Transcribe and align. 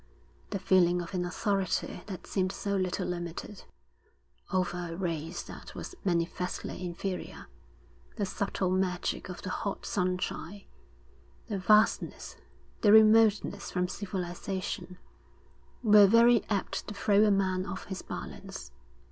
The 0.49 0.57
feeling 0.57 0.99
of 0.99 1.13
an 1.13 1.25
authority 1.25 2.01
that 2.07 2.25
seemed 2.25 2.51
so 2.51 2.75
little 2.75 3.05
limited, 3.07 3.65
over 4.51 4.75
a 4.89 4.95
race 4.95 5.43
that 5.43 5.75
was 5.75 5.93
manifestly 6.03 6.83
inferior, 6.83 7.45
the 8.15 8.25
subtle 8.25 8.71
magic 8.71 9.29
of 9.29 9.43
the 9.43 9.51
hot 9.51 9.85
sunshine, 9.85 10.63
the 11.49 11.59
vastness, 11.59 12.35
the 12.81 12.91
remoteness 12.91 13.69
from 13.69 13.87
civilisation, 13.87 14.97
were 15.83 16.07
very 16.07 16.43
apt 16.49 16.87
to 16.87 16.95
throw 16.95 17.23
a 17.23 17.29
man 17.29 17.67
off 17.67 17.85
his 17.85 18.01
balance. 18.01 18.71